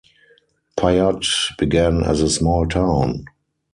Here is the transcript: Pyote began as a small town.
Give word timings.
Pyote 0.79 1.55
began 1.59 2.03
as 2.03 2.23
a 2.23 2.29
small 2.31 2.65
town. 2.65 3.25